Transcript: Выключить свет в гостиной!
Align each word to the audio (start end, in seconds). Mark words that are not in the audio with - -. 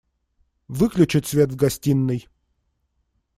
Выключить 0.67 1.27
свет 1.27 1.51
в 1.51 1.55
гостиной! 1.55 2.27